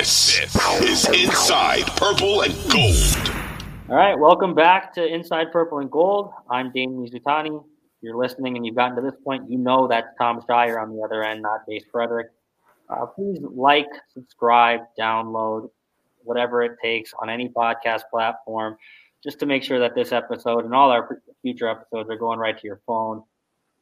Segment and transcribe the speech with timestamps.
[0.00, 0.40] This
[0.80, 3.34] is Inside Purple and Gold.
[3.90, 6.32] All right, welcome back to Inside Purple and Gold.
[6.48, 7.54] I'm Dane Mizutani.
[7.54, 7.62] If
[8.00, 11.02] you're listening and you've gotten to this point, you know that's Tom Shire on the
[11.02, 12.28] other end, not Jace Frederick.
[12.88, 15.68] Uh, please like, subscribe, download,
[16.22, 18.78] whatever it takes on any podcast platform,
[19.22, 22.58] just to make sure that this episode and all our future episodes are going right
[22.58, 23.22] to your phone.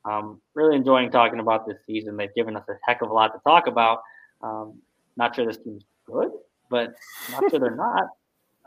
[0.05, 2.16] Um, really enjoying talking about this season.
[2.16, 4.03] They've given us a heck of a lot to talk about.
[4.43, 4.80] Um,
[5.16, 6.30] not sure this team's good,
[6.70, 6.95] but
[7.30, 8.04] not sure they're not.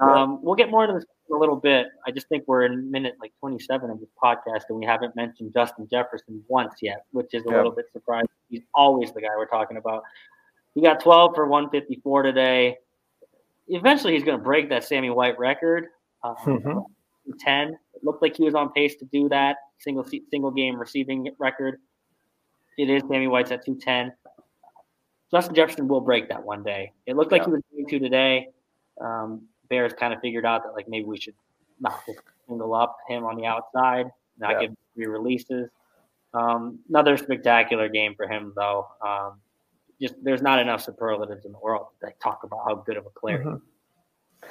[0.01, 1.85] Um, we'll get more into this in a little bit.
[2.07, 5.53] I just think we're in minute like 27 of this podcast, and we haven't mentioned
[5.53, 8.27] Justin Jefferson once yet, which is a little bit surprising.
[8.49, 10.01] He's always the guy we're talking about.
[10.73, 12.77] He got 12 for 154 today.
[13.67, 15.85] Eventually, he's going to break that Sammy White record.
[16.23, 16.79] Um, mm-hmm.
[17.39, 17.67] 10.
[17.69, 21.79] It looked like he was on pace to do that single single game receiving record.
[22.77, 24.13] It is Sammy White's at 210.
[25.33, 26.91] Justin Jefferson will break that one day.
[27.05, 28.49] It looked like he was going to today.
[28.99, 31.35] Um, Bears kind of figured out that like maybe we should
[31.79, 34.07] not just single up him on the outside,
[34.37, 35.69] not give three releases.
[36.33, 38.87] Um, another spectacular game for him though.
[39.05, 39.39] Um,
[40.01, 43.19] just there's not enough superlatives in the world that talk about how good of a
[43.19, 43.43] player.
[43.43, 44.47] Mm-hmm.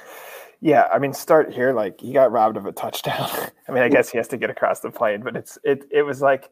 [0.61, 1.73] Yeah, I mean, start here.
[1.73, 3.29] Like he got robbed of a touchdown.
[3.67, 5.85] I mean, I guess he has to get across the plane, but it's it.
[5.91, 6.51] It was like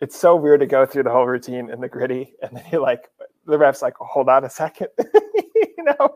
[0.00, 2.78] it's so weird to go through the whole routine in the griddy, and then he
[2.78, 3.08] like
[3.46, 4.88] the ref's like, hold on a second,
[5.54, 6.14] you know,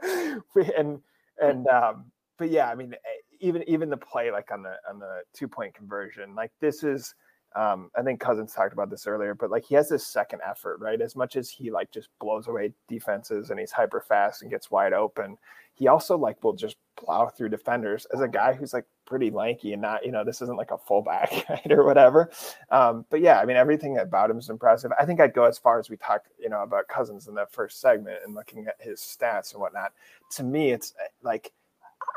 [0.77, 1.00] and
[1.41, 2.06] and um,
[2.39, 2.95] but yeah, I mean,
[3.41, 7.14] even even the play like on the on the two point conversion, like this is.
[7.56, 10.79] Um, I think Cousins talked about this earlier, but like he has this second effort,
[10.81, 11.01] right?
[11.01, 14.70] As much as he like just blows away defenses and he's hyper fast and gets
[14.70, 15.37] wide open,
[15.75, 19.73] he also like will just plow through defenders as a guy who's like pretty lanky
[19.73, 22.31] and not, you know, this isn't like a fullback right, or whatever.
[22.71, 24.93] Um, but yeah, I mean, everything about him is impressive.
[25.01, 27.51] I think I'd go as far as we talk, you know, about Cousins in that
[27.51, 29.93] first segment and looking at his stats and whatnot.
[30.33, 31.51] To me, it's eh, like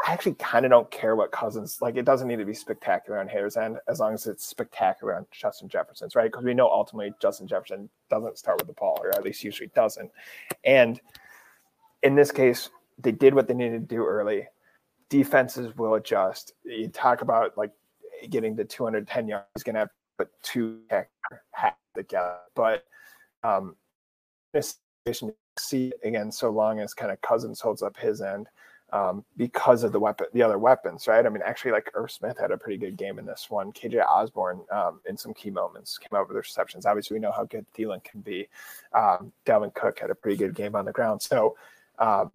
[0.06, 1.96] I actually kind of don't care what Cousins like.
[1.96, 5.26] It doesn't need to be spectacular on Hater's end as long as it's spectacular on
[5.32, 6.32] Justin Jefferson's, right?
[6.32, 9.72] Because we know ultimately Justin Jefferson doesn't start with the ball, or at least usually
[9.76, 10.12] doesn't.
[10.66, 11.00] And
[12.02, 14.48] in this case, they did what they needed to do early.
[15.10, 16.54] Defenses will adjust.
[16.64, 17.72] You talk about like
[18.30, 20.80] getting the 210 yards, he's going to have to put two
[21.52, 22.38] half together.
[22.56, 22.86] But
[23.44, 23.76] um,
[24.54, 28.48] this situation see again so long as kind of Cousins holds up his end
[28.94, 31.26] um, because of the weapon, the other weapons, right?
[31.26, 33.74] I mean, actually, like Irv Smith had a pretty good game in this one.
[33.74, 36.86] KJ Osborn, um, in some key moments came out with receptions.
[36.86, 38.48] Obviously, we know how good Thielen can be.
[38.94, 41.24] Um, Dalvin Cook had a pretty good game on the ground.
[41.24, 41.58] So
[41.98, 42.30] um,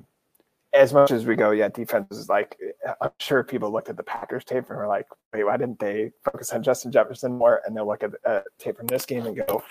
[0.73, 2.59] as much as we go, yeah, defense is like,
[3.01, 6.11] I'm sure people looked at the Packers tape and were like, wait, why didn't they
[6.25, 7.63] focus on Justin Jefferson more?
[7.65, 9.63] And they'll look at uh, tape from this game and go,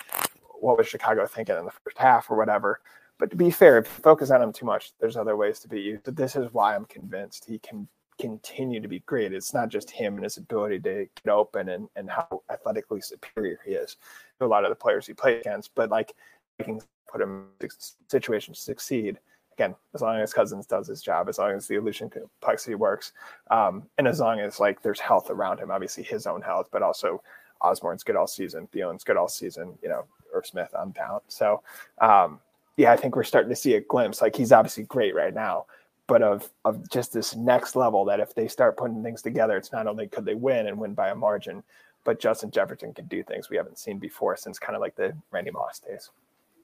[0.62, 2.80] what was Chicago thinking in the first half or whatever?
[3.20, 5.68] But to be fair, if you focus on him too much, there's other ways to
[5.68, 6.00] beat you.
[6.04, 7.88] But this is why I'm convinced he can
[8.20, 9.34] continue to be great.
[9.34, 13.60] It's not just him and his ability to get open and, and how athletically superior
[13.66, 13.98] he is
[14.40, 16.16] to a lot of the players he played against, but like
[16.64, 17.70] can put him in
[18.08, 19.20] situations to succeed
[19.54, 23.14] again, as long as Cousins does his job, as long as the illusion complexity works,
[23.50, 26.84] um, and as long as like there's health around him, obviously his own health, but
[26.84, 27.24] also
[27.62, 31.22] Osborn's good all season, Thielen's good all season, you know, Irv Smith, I'm down.
[31.28, 31.64] So,
[32.00, 32.40] um,
[32.78, 34.22] yeah, I think we're starting to see a glimpse.
[34.22, 35.66] Like he's obviously great right now,
[36.06, 39.72] but of of just this next level that if they start putting things together, it's
[39.72, 41.64] not only could they win and win by a margin,
[42.04, 45.14] but Justin Jefferson can do things we haven't seen before since kind of like the
[45.32, 46.12] Randy Moss days.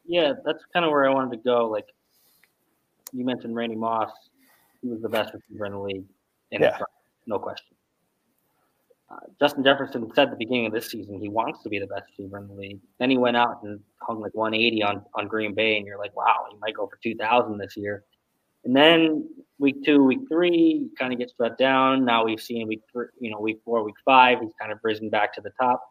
[0.05, 1.67] Yeah, that's kind of where I wanted to go.
[1.67, 1.87] Like
[3.11, 4.11] you mentioned Randy Moss.
[4.81, 6.05] He was the best receiver in the league.
[6.51, 6.77] yeah.
[7.25, 7.75] no question.
[9.09, 11.87] Uh, Justin Jefferson said at the beginning of this season he wants to be the
[11.87, 12.79] best receiver in the league.
[12.99, 16.15] Then he went out and hung like 180 on, on Green Bay, and you're like,
[16.15, 18.03] wow, he might go for 2,000 this year.
[18.65, 19.27] And then
[19.59, 22.05] week two, week three, kind of gets shut down.
[22.05, 25.09] Now we've seen week three, you know, week four, week five, he's kind of risen
[25.09, 25.83] back to the top.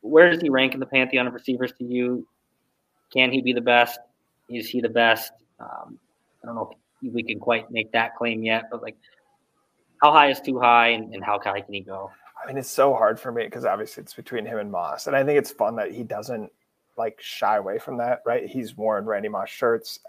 [0.00, 2.26] Where does he rank in the pantheon of receivers to you?
[3.12, 4.00] Can he be the best?
[4.50, 5.32] Is he the best?
[5.60, 5.98] Um,
[6.42, 8.96] I don't know if we can quite make that claim yet, but like,
[10.04, 12.10] how high is too high, and, and how high can he go?
[12.42, 15.16] I mean, it's so hard for me because obviously it's between him and Moss, and
[15.16, 16.50] I think it's fun that he doesn't
[16.98, 18.20] like shy away from that.
[18.26, 18.46] Right?
[18.46, 20.00] He's worn Randy Moss shirts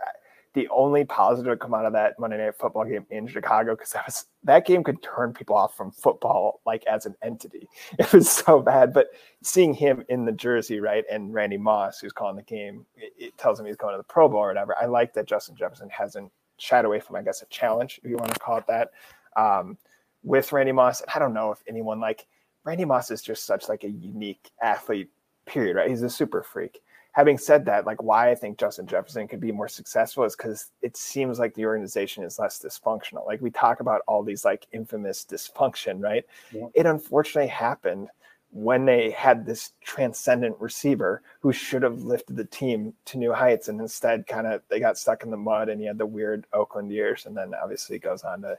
[0.55, 3.91] the only positive to come out of that Monday Night Football game in Chicago because
[3.91, 7.67] that was that game could turn people off from football like as an entity.
[7.99, 8.93] It was so bad.
[8.93, 9.07] But
[9.43, 13.37] seeing him in the jersey, right, and Randy Moss, who's calling the game, it, it
[13.37, 14.75] tells him he's going to the Pro Bowl or whatever.
[14.81, 18.15] I like that Justin Jefferson hasn't shied away from, I guess, a challenge, if you
[18.15, 18.91] want to call it that,
[19.35, 19.77] um,
[20.23, 21.01] with Randy Moss.
[21.13, 22.25] I don't know if anyone like
[22.63, 25.09] Randy Moss is just such like a unique athlete.
[25.45, 25.75] Period.
[25.75, 25.89] Right?
[25.89, 26.81] He's a super freak
[27.15, 30.71] having said that, like why I think Justin Jefferson could be more successful is because
[30.81, 33.25] it seems like the organization is less dysfunctional.
[33.25, 36.25] Like we talk about all these like infamous dysfunction, right?
[36.51, 36.67] Yeah.
[36.73, 38.09] It unfortunately happened
[38.51, 43.69] when they had this transcendent receiver who should have lifted the team to new heights
[43.69, 46.45] and instead kind of they got stuck in the mud and he had the weird
[46.51, 48.57] Oakland years and then obviously goes on to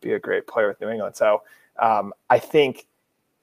[0.00, 1.16] be a great player with New England.
[1.16, 1.42] So
[1.80, 2.86] um, I think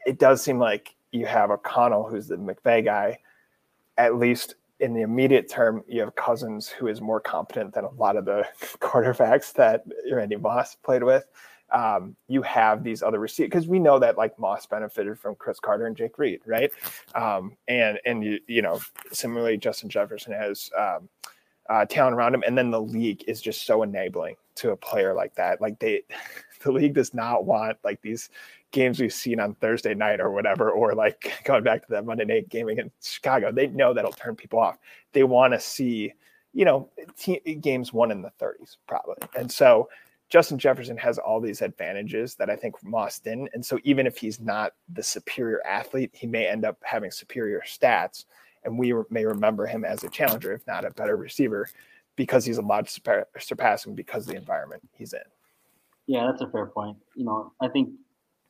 [0.06, 3.20] it does seem like you have O'Connell who's the McVay guy.
[3.98, 7.92] At least in the immediate term, you have Cousins who is more competent than a
[7.92, 8.48] lot of the
[8.80, 11.26] quarterbacks that Randy Moss played with
[11.74, 15.60] um, you have these other receivers because we know that like Moss benefited from Cris
[15.60, 16.72] Carter and Jake Reed, right?
[17.16, 18.80] Um, and and you you know
[19.12, 21.10] similarly Justin Jefferson has um,
[21.70, 25.14] uh, talent around him, and then the league is just so enabling to a player
[25.14, 25.62] like that.
[25.62, 26.04] Like they,
[26.64, 28.30] the league does not want like these
[28.72, 32.26] games we've seen on Thursday night or whatever, or like going back to that Monday
[32.26, 33.52] night game against Chicago.
[33.52, 34.78] They know that'll turn people off.
[35.14, 36.14] They want to see
[36.56, 36.90] you know
[37.62, 39.90] games won in the 30s probably, and so
[40.34, 43.50] Justin Jefferson has all these advantages that I think Moss didn't.
[43.54, 47.62] And so even if he's not the superior athlete, he may end up having superior
[47.68, 48.26] stats.
[48.64, 51.70] And we may remember him as a challenger, if not a better receiver,
[52.16, 55.22] because he's allowed to surpass him because of the environment he's in.
[56.08, 56.98] Yeah, that's a fair point.
[57.16, 57.90] You know, I think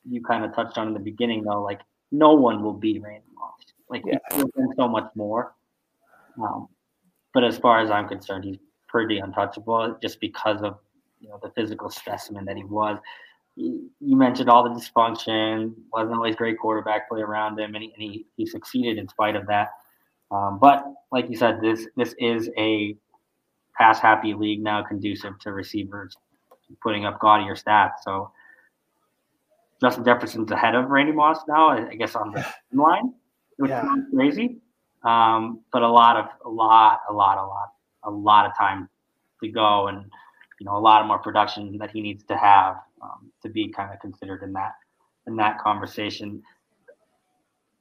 [0.09, 1.81] you kind of touched on in the beginning, though, like
[2.11, 3.53] no one will beat Randy Moss.
[3.89, 4.17] Like yeah.
[4.33, 4.45] he's
[4.75, 5.53] so much more.
[6.41, 6.67] Um,
[7.33, 8.57] but as far as I'm concerned, he's
[8.87, 10.79] pretty untouchable just because of
[11.19, 12.99] you know the physical specimen that he was.
[13.55, 18.01] You mentioned all the dysfunction, wasn't always great quarterback play around him, and he, and
[18.01, 19.69] he, he succeeded in spite of that.
[20.31, 22.95] Um, but like you said, this this is a
[23.77, 26.15] pass happy league now, conducive to receivers
[26.81, 28.03] putting up gaudier stats.
[28.03, 28.31] So
[29.81, 33.13] Justin Jefferson's ahead of Randy Moss now, I guess on the line,
[33.57, 33.83] which yeah.
[33.95, 34.57] is crazy.
[35.03, 37.73] Um, but a lot of a lot, a lot, a lot,
[38.03, 38.87] a lot of time
[39.43, 40.05] to go, and
[40.59, 43.67] you know a lot of more production that he needs to have um, to be
[43.67, 44.71] kind of considered in that
[45.27, 46.41] in that conversation.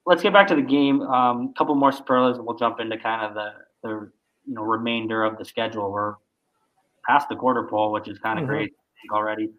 [0.05, 1.01] Let's get back to the game.
[1.01, 3.51] A um, couple more superlatives, and we'll jump into kind of the
[3.85, 4.11] the
[4.47, 5.91] you know remainder of the schedule.
[5.91, 6.15] We're
[7.07, 8.53] past the quarter pole, which is kind of mm-hmm.
[8.53, 8.73] great
[9.13, 9.51] already.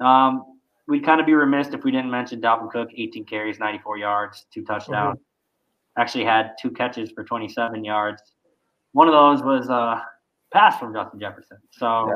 [0.00, 0.58] Um,
[0.88, 4.46] we'd kind of be remiss if we didn't mention Dalvin Cook, 18 carries, 94 yards,
[4.52, 5.18] two touchdowns.
[5.18, 6.00] Mm-hmm.
[6.00, 8.22] Actually had two catches for 27 yards.
[8.92, 10.04] One of those was a
[10.52, 11.58] pass from Justin Jefferson.
[11.70, 12.14] So yeah.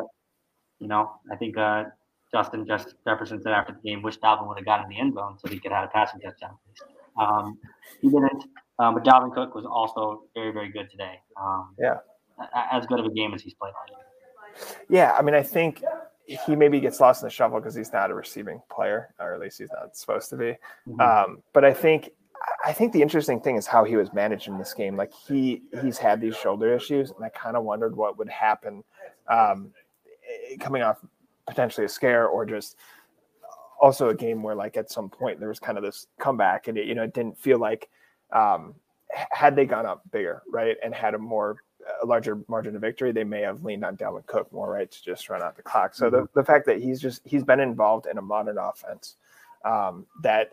[0.81, 1.85] You know, I think uh,
[2.31, 5.15] Justin just Jefferson said after the game, wish Dalvin would have gotten in the end
[5.15, 6.59] zone so he could have had a passing touchdown.
[7.19, 7.59] Um,
[8.03, 8.45] he didn't,
[8.79, 11.21] um, but Dalvin Cook was also very, very good today.
[11.41, 11.95] Um, yeah,
[12.73, 13.73] as good of a game as he's played.
[14.89, 15.83] Yeah, I mean, I think
[16.27, 19.41] he maybe gets lost in the shuffle because he's not a receiving player, or at
[19.41, 20.57] least he's not supposed to be.
[20.89, 21.01] Mm-hmm.
[21.01, 22.11] Um, but I think
[22.65, 24.97] I think the interesting thing is how he was managed in this game.
[24.97, 28.85] Like he he's had these shoulder issues, and I kind of wondered what would happen
[29.29, 29.73] um,
[30.61, 30.99] coming off
[31.47, 32.77] potentially a scare or just
[33.81, 36.79] also a game where like at some point there was kind of this comeback and
[36.79, 37.89] it, you know it didn't feel like
[38.33, 38.75] um,
[39.31, 41.57] had they gone up bigger right and had a more
[42.05, 45.05] a larger margin of victory they may have leaned on Dalvin Cook more right to
[45.05, 46.17] just run out the clock so mm-hmm.
[46.17, 49.17] the, the fact that he's just he's been involved in a modern offense
[49.65, 50.53] um, that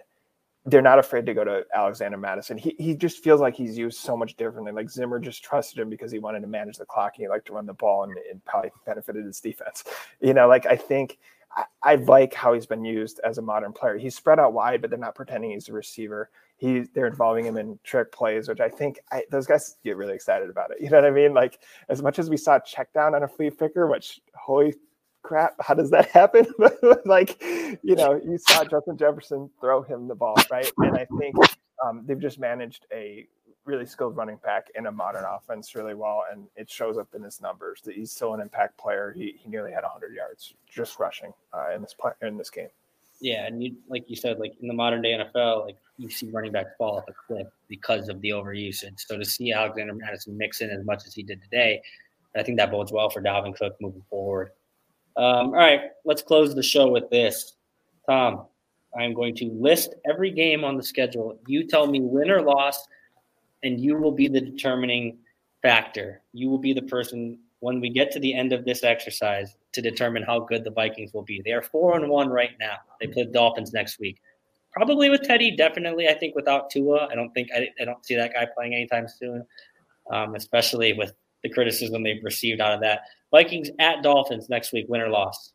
[0.65, 2.56] they're not afraid to go to Alexander Mattison.
[2.57, 4.71] He, he just feels like he's used so much differently.
[4.71, 7.48] Like Zimmer just trusted him because he wanted to manage the clock and he liked
[7.48, 9.83] to run the ball and it probably benefited his defense.
[10.19, 11.17] You know, like I think
[11.55, 13.98] I, I, like how he's been used as a modern player.
[13.98, 16.29] He's spread out wide, but they're not pretending he's a receiver.
[16.62, 20.13] He they're involving him in trick plays, which I think I, those guys get really
[20.13, 20.77] excited about it.
[20.80, 21.34] You know what I mean?
[21.34, 24.75] Like as much as we saw check down on a flea flicker, which holy
[25.24, 26.46] crap, how does that happen?
[27.06, 30.72] like, you know, you saw Justin Jefferson throw him the ball, right?
[30.77, 31.36] And I think
[31.84, 33.27] um, they've just managed a
[33.65, 37.24] really skilled running back in a modern offense really well, and it shows up in
[37.24, 37.82] his numbers.
[37.84, 39.13] That he's still an impact player.
[39.15, 42.70] He, he nearly had 100 yards just rushing uh, in this play, in this game.
[43.22, 46.30] Yeah, and you like you said, like in the modern day NFL, like you see
[46.32, 49.00] running backs fall off a cliff because of the overusage.
[49.08, 51.82] So to see Alexander Mattison mix in as much as he did today,
[52.36, 54.51] I think that bodes well for Dalvin Cook moving forward.
[55.18, 57.58] Um, all right, let's close the show with this.
[58.10, 58.48] Tom,
[58.98, 61.38] I'm going to list every game on the schedule.
[61.48, 62.88] You tell me win or loss,
[63.63, 65.20] and you will be the determining
[65.62, 66.22] factor.
[66.34, 69.82] You will be the person when we get to the end of this exercise to
[69.82, 71.41] determine how good the Vikings will be.
[71.46, 72.77] They are four and one right now.
[73.00, 74.20] They play the Dolphins next week.
[74.74, 76.08] Probably with Teddy, definitely.
[76.08, 79.08] I think without Tua, I don't think I, I don't see that guy playing anytime
[79.08, 79.46] soon.
[80.12, 81.13] Um, especially with
[81.44, 83.01] the criticism they've received out of that.
[83.30, 85.53] Vikings at Dolphins next week, win or loss.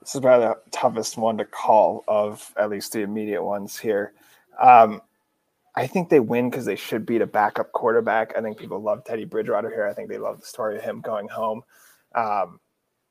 [0.00, 4.14] This is probably the toughest one to call of at least the immediate ones here.
[4.60, 5.02] Um,
[5.76, 8.32] I think they win because they should beat a backup quarterback.
[8.36, 9.86] I think people love Teddy Bridgewater here.
[9.86, 11.62] I think they love the story of him going home.
[12.14, 12.60] Um,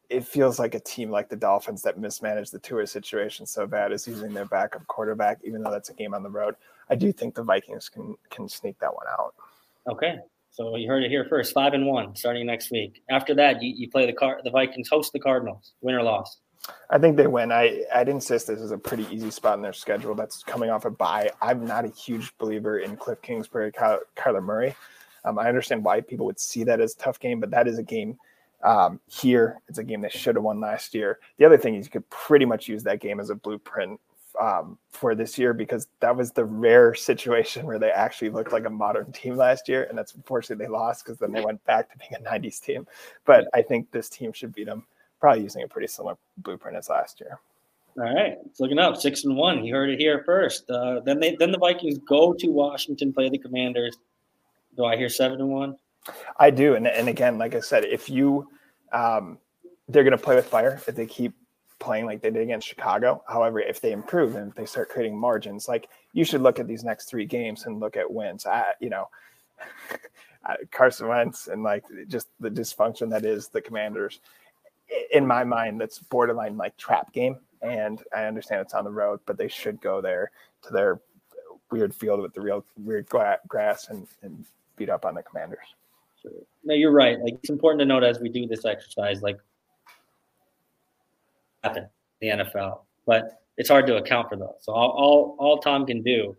[0.10, 3.91] it feels like a team like the Dolphins that mismanaged the Tua situation so bad
[3.91, 6.55] is using their backup quarterback, even though that's a game on the road.
[6.89, 9.34] I do think the Vikings can can sneak that one out.
[9.89, 10.17] Okay.
[10.51, 13.01] So you heard it here first, five and one starting next week.
[13.10, 16.38] After that, you, you play the car the Vikings host the Cardinals, win or loss.
[16.89, 17.51] I think they win.
[17.51, 20.15] I, I'd insist this is a pretty easy spot in their schedule.
[20.15, 21.31] That's coming off a bye.
[21.41, 24.75] I'm not a huge believer in Cliff Kingsbury, Kyler Murray.
[25.24, 27.79] Um, I understand why people would see that as a tough game, but that is
[27.79, 28.17] a game
[28.63, 29.60] um, here.
[29.67, 31.19] It's a game they should have won last year.
[31.38, 34.00] The other thing is you could pretty much use that game as a blueprint
[34.39, 38.65] um, for this year because that was the rare situation where they actually looked like
[38.65, 41.91] a modern team last year, and that's unfortunately they lost because then they went back
[41.91, 42.86] to being a '90s team.
[43.25, 44.86] But I think this team should beat them
[45.19, 47.39] probably using a pretty similar blueprint as last year.
[47.98, 49.63] All right, it's looking up six and one.
[49.63, 50.69] You heard it here first.
[50.69, 53.95] Uh, then they then the Vikings go to Washington, play the Commanders.
[54.75, 55.77] Do I hear seven and one?
[56.38, 58.50] I do, and and again, like I said, if you
[58.91, 59.38] um,
[59.88, 61.34] they're going to play with fire if they keep
[61.79, 63.24] playing like they did against Chicago.
[63.27, 66.67] However, if they improve and if they start creating margins, like you should look at
[66.67, 68.45] these next three games and look at wins.
[68.45, 69.10] I, you know,
[70.72, 74.19] Carson Wentz and like just the dysfunction that is the Commanders
[75.12, 77.38] in my mind, that's borderline like trap game.
[77.62, 80.32] And I understand it's on the road, but they should go there
[80.63, 81.00] to their
[81.72, 85.75] weird field with the real weird grass and, and beat up on the Commanders.
[86.63, 87.20] No, you're right.
[87.20, 89.38] Like it's important to note as we do this exercise, like
[91.63, 91.88] happen
[92.22, 94.56] the NFL, but it's hard to account for those.
[94.62, 96.36] So all, all, all Tom can do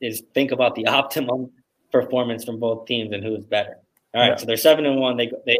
[0.00, 1.50] is think about the optimum
[1.90, 3.76] performance from both teams and who is better.
[4.14, 4.36] All right, yeah.
[4.36, 5.16] so they're seven and one.
[5.16, 5.56] They they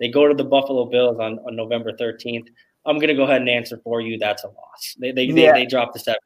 [0.00, 2.48] they go to the Buffalo Bills on, on November 13th.
[2.84, 4.18] I'm going to go ahead and answer for you.
[4.18, 4.96] That's a loss.
[4.98, 5.52] They they, yeah.
[5.52, 6.20] they, they dropped the seven.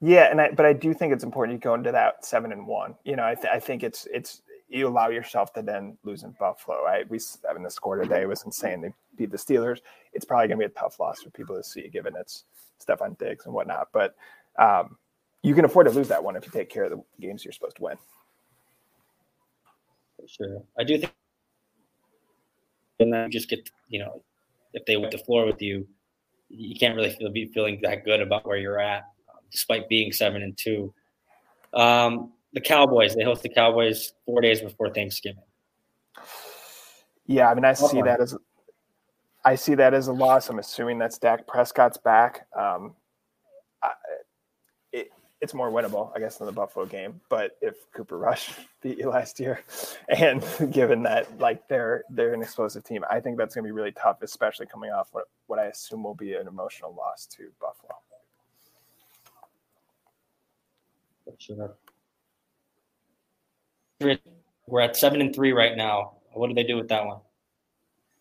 [0.00, 2.66] Yeah, and I, but I do think it's important you go into that seven and
[2.66, 2.94] one.
[3.04, 6.34] You know, I, th- I think it's it's you allow yourself to then lose in
[6.38, 6.82] Buffalo.
[6.82, 7.08] Right?
[7.08, 8.80] We I mean the score today was insane.
[8.80, 9.80] They beat the Steelers.
[10.12, 12.44] It's probably going to be a tough loss for people to see, given it's
[12.84, 13.88] Stefon Diggs and whatnot.
[13.92, 14.14] But
[14.58, 14.96] um,
[15.42, 17.52] you can afford to lose that one if you take care of the games you're
[17.52, 17.96] supposed to win.
[20.16, 21.12] For sure, I do think
[23.00, 24.22] and then just get you know
[24.72, 25.86] if they went the floor with you,
[26.48, 30.12] you can't really feel be feeling that good about where you're at, um, despite being
[30.12, 30.92] seven and two.
[31.74, 35.42] Um, the Cowboys they host the Cowboys four days before Thanksgiving.
[37.26, 38.36] Yeah, I mean I see that as
[39.44, 40.48] I see that as a loss.
[40.48, 42.46] I'm assuming that's Dak Prescott's back.
[42.58, 42.94] Um,
[45.40, 47.20] it's more winnable, I guess, than the Buffalo game.
[47.28, 48.50] But if Cooper Rush
[48.82, 49.60] beat you last year,
[50.08, 53.72] and given that like they're they're an explosive team, I think that's going to be
[53.72, 57.50] really tough, especially coming off what what I assume will be an emotional loss to
[57.60, 57.94] Buffalo.
[61.38, 61.74] Sure.
[64.66, 66.12] We're at seven and three right now.
[66.32, 67.18] What do they do with that one?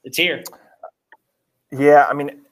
[0.04, 0.44] It's here.
[1.72, 2.45] Yeah, I mean,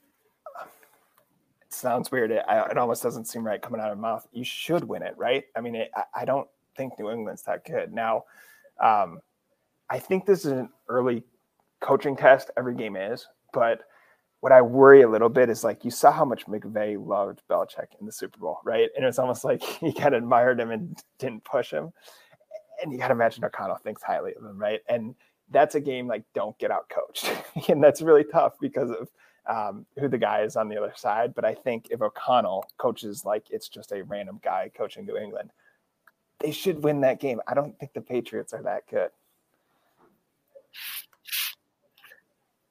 [1.84, 2.30] sounds weird.
[2.30, 4.26] It, it almost doesn't seem right coming out of mouth.
[4.32, 5.44] You should win it, right?
[5.54, 6.48] I mean, it, I don't
[6.78, 7.92] think New England's that good.
[7.92, 8.24] Now,
[8.82, 9.20] um,
[9.90, 11.24] I think this is an early
[11.80, 12.50] coaching test.
[12.56, 13.82] Every game is, but
[14.40, 17.98] what I worry a little bit is like you saw how much McVay loved Belichick
[18.00, 18.88] in the Super Bowl, right?
[18.96, 21.92] And it's almost like he kind of admired him and didn't push him.
[22.82, 24.80] And you got to imagine O'Connell thinks highly of him, right?
[24.88, 25.14] And
[25.50, 27.30] that's a game like don't get out coached,
[27.68, 29.10] and that's really tough because of
[29.46, 31.34] um, who the guy is on the other side.
[31.34, 35.50] But I think if O'Connell coaches like it's just a random guy coaching New England,
[36.40, 37.40] they should win that game.
[37.46, 39.10] I don't think the Patriots are that good.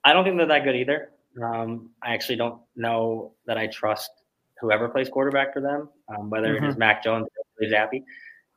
[0.03, 1.12] I don't think they're that good either.
[1.42, 4.12] Um, I actually don't know that I trust
[4.60, 6.65] whoever plays quarterback for them, um, whether mm-hmm.
[6.65, 6.80] it is mm-hmm.
[6.80, 7.27] Mac Jones
[7.62, 8.03] or Zappe.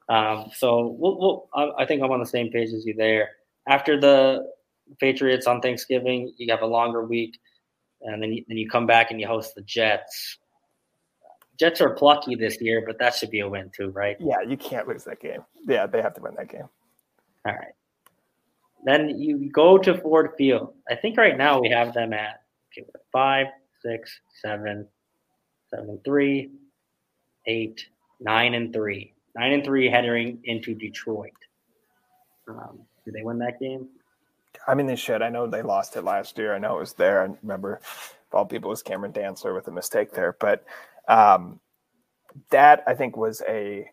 [0.08, 3.30] Um, so we'll, we'll, I think I'm on the same page as you there.
[3.68, 4.52] After the
[5.00, 7.38] Patriots on Thanksgiving, you have a longer week
[8.06, 10.38] and then you, then you come back and you host the Jets.
[11.58, 14.16] Jets are plucky this year, but that should be a win too, right?
[14.20, 15.40] Yeah, you can't lose that game.
[15.66, 16.68] Yeah, they have to win that game.
[17.46, 17.72] All right.
[18.84, 20.74] Then you go to Ford Field.
[20.88, 23.46] I think right now we have them at okay, five,
[23.82, 24.86] six, seven,
[25.70, 26.50] seven, three,
[27.46, 27.86] eight,
[28.20, 29.12] nine, and three.
[29.34, 31.32] Nine and three heading into Detroit.
[32.48, 33.88] Um, do they win that game?
[34.66, 35.22] I mean, they should.
[35.22, 36.54] I know they lost it last year.
[36.54, 37.22] I know it was there.
[37.22, 40.36] I remember, of all people, was Cameron Dantzler with a mistake there.
[40.40, 40.64] But
[41.08, 41.60] um,
[42.50, 43.88] that I think was a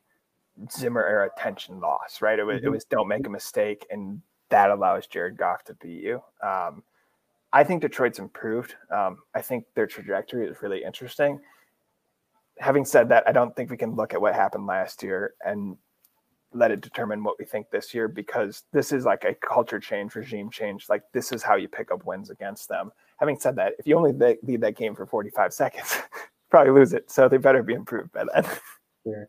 [0.72, 2.40] Zimmer era tension loss, right?
[2.40, 2.68] It was, mm-hmm.
[2.68, 6.22] it was don't make a mistake, and that allows Jared Goff to beat you.
[6.44, 6.84] Um,
[7.52, 8.76] I think Detroit's improved.
[8.92, 11.40] Um, I think their trajectory is really interesting.
[12.60, 15.78] having said that, I don't think we can look at what happened last year and
[16.54, 20.16] let it determine what we think this year because this is like a culture change,
[20.16, 20.88] regime change.
[20.90, 22.92] Like this is how you pick up wins against them.
[23.18, 25.98] Having said that, if you only lead that game for 45 seconds,
[26.50, 27.10] probably lose it.
[27.10, 28.46] So they better be improved by then.
[29.06, 29.28] Sure.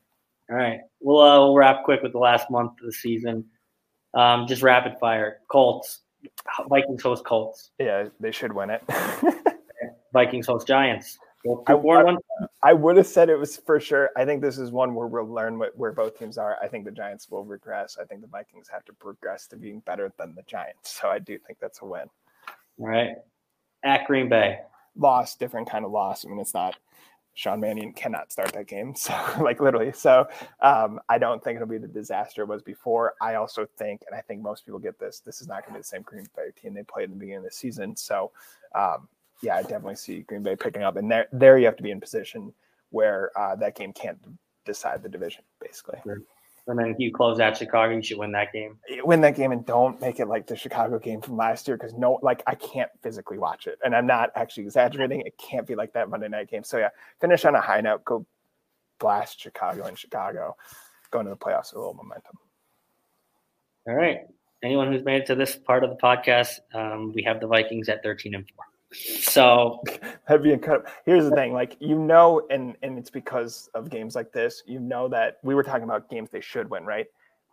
[0.51, 0.79] All right.
[1.01, 3.45] We'll, uh, we'll wrap quick with the last month of the season.
[4.15, 5.39] Um, just rapid fire.
[5.51, 6.03] Colts.
[6.69, 7.73] Vikings host Colts.
[7.81, 8.85] Yeah, they should win it.
[10.13, 11.19] Vikings host Giants.
[11.67, 12.17] I, I,
[12.63, 14.11] I, would have said it was for sure.
[14.17, 16.57] I think this is one where we'll learn what, where both teams are.
[16.63, 17.99] I think the Giants will regress.
[18.01, 20.99] I think the Vikings have to progress to being better than the Giants.
[21.01, 22.09] So I do think that's a win.
[22.79, 23.17] All right.
[23.85, 24.61] At Green Bay.
[24.97, 26.25] Loss, different kind of loss.
[26.25, 26.77] I mean, it's not
[27.35, 28.95] Sean Mannion cannot start that game.
[29.05, 29.93] So, like literally.
[29.93, 30.27] So,
[30.61, 33.15] um, I don't think it'll be the disaster it was before.
[33.21, 35.79] I also think, and I think most people get this, this is not going to
[35.79, 37.97] be the same Green Bay team they played in the beginning of the season.
[37.97, 38.31] So,
[38.75, 39.09] um,
[39.45, 41.91] yeah, I definitely see Green Bay picking up, and there there you have to be
[41.91, 42.53] in position
[42.91, 44.19] where uh, that game can't
[44.65, 45.99] decide the division, basically.
[46.03, 46.23] Sure.
[46.67, 48.79] And then if you close out Chicago, you should win that game.
[49.05, 51.93] Win that game and don't make it like the Chicago game from last year because
[51.93, 55.21] no, like I can't physically watch it, and I'm not actually exaggerating.
[55.21, 56.65] It can't be like that Monday night game.
[56.65, 56.89] So yeah,
[57.21, 58.05] finish on a high note.
[58.05, 58.25] Go
[58.99, 60.57] blast Chicago and Chicago,
[61.11, 62.39] go into the playoffs with a little momentum.
[63.87, 64.21] All right.
[64.63, 67.91] Anyone who's made it to this part of the podcast, um, we have the Vikings
[67.91, 68.65] at 13 and four.
[68.95, 69.83] So
[70.29, 70.89] that'd be incredible.
[71.05, 74.81] Here's the thing, like you know, and and it's because of games like this, you
[74.81, 77.07] know that we were talking about games they should win, right?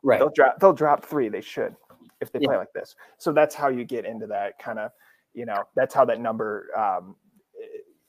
[0.03, 0.19] Right.
[0.19, 1.75] They'll drop they'll drop three, they should,
[2.21, 2.47] if they yeah.
[2.49, 2.95] play like this.
[3.17, 4.91] So that's how you get into that kind of,
[5.33, 7.15] you know, that's how that number um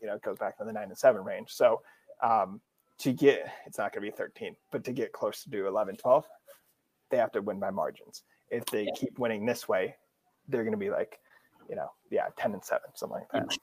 [0.00, 1.50] you know goes back to the nine and seven range.
[1.50, 1.82] So
[2.22, 2.60] um
[2.98, 6.24] to get it's not gonna be 13, but to get close to do 11, 12,
[7.10, 8.22] they have to win by margins.
[8.50, 8.92] If they yeah.
[8.96, 9.96] keep winning this way,
[10.48, 11.18] they're gonna be like
[11.72, 13.56] you know, yeah, 10 and 7, something like that.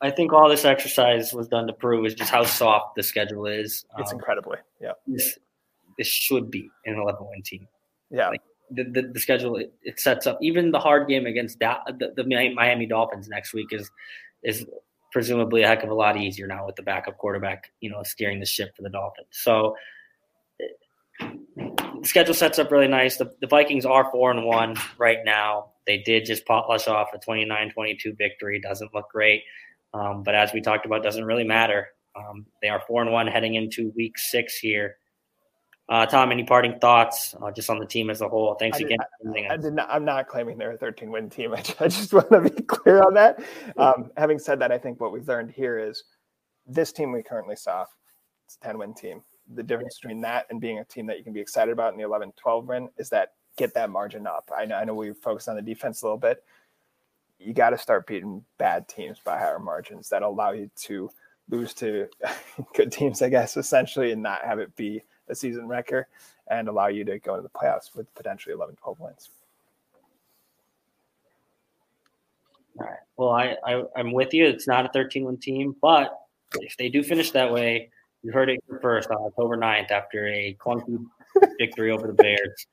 [0.00, 3.46] I think all this exercise was done to prove is just how soft the schedule
[3.46, 3.84] is.
[3.98, 4.92] It's um, incredibly, yeah.
[5.04, 5.36] This,
[5.98, 7.66] this should be an 11 win team.
[8.10, 8.28] Yeah.
[8.28, 11.82] Like the, the, the schedule, it, it, sets up even the hard game against da-
[11.86, 13.90] the, the Miami Dolphins next week is
[14.44, 14.64] is
[15.10, 18.38] presumably a heck of a lot easier now with the backup quarterback, you know, steering
[18.38, 19.26] the ship for the Dolphins.
[19.32, 19.74] So
[21.18, 23.16] the schedule sets up really nice.
[23.16, 25.72] The, the Vikings are four and one right now.
[25.86, 28.60] They did just polish off a 29-22 victory.
[28.60, 29.42] Doesn't look great,
[29.94, 31.88] um, but as we talked about, doesn't really matter.
[32.16, 34.96] Um, they are four and one heading into week six here.
[35.88, 38.56] Uh, Tom, any parting thoughts uh, just on the team as a whole?
[38.58, 38.98] Thanks I again.
[39.22, 39.88] Did, I, I did not.
[39.88, 41.52] I'm not claiming they're a 13 win team.
[41.54, 43.40] I, I just want to be clear on that.
[43.76, 46.02] Um, having said that, I think what we've learned here is
[46.66, 47.84] this team we currently saw.
[48.46, 49.22] It's a 10 win team.
[49.54, 51.98] The difference between that and being a team that you can be excited about in
[51.98, 54.50] the 11 12 win is that get that margin up.
[54.56, 56.44] I know, I know we focused on the defense a little bit.
[57.38, 61.10] You got to start beating bad teams by higher margins that allow you to
[61.50, 62.08] lose to
[62.74, 66.08] good teams, I guess, essentially, and not have it be a season wrecker
[66.48, 69.30] and allow you to go into the playoffs with potentially 11, 12 wins.
[72.78, 72.98] All right.
[73.16, 74.46] Well, I, I am with you.
[74.46, 76.18] It's not a 13 win team, but
[76.60, 77.90] if they do finish that way,
[78.22, 81.04] you heard it first on October 9th after a clunky
[81.58, 82.66] victory over the Bears.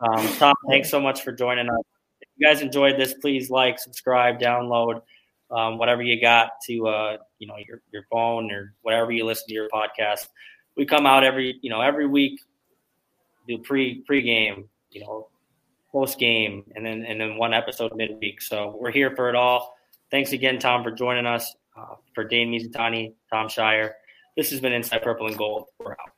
[0.00, 1.80] Um, Tom, thanks so much for joining us.
[2.20, 5.02] If you guys enjoyed this, please like, subscribe, download,
[5.50, 9.48] um, whatever you got to uh, you know your your phone or whatever you listen
[9.48, 10.28] to your podcast.
[10.76, 12.40] We come out every you know every week,
[13.46, 15.28] do pre pre game, you know,
[15.92, 18.42] post game, and then and then one episode midweek.
[18.42, 19.76] So we're here for it all.
[20.10, 21.54] Thanks again, Tom, for joining us.
[21.76, 23.96] Uh, for Dane Mizutani, Tom Shire.
[24.34, 25.66] This has been Inside Purple and Gold.
[25.78, 26.15] We're out.